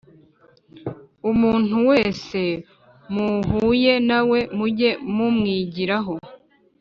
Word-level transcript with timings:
umuntu 1.31 1.75
wese 1.89 2.41
muhuye 3.13 3.93
na 4.09 4.19
we 4.29 4.39
muge 4.57 4.91
mumwigiraho, 5.15 6.13